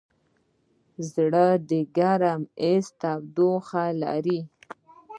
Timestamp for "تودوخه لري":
3.01-4.39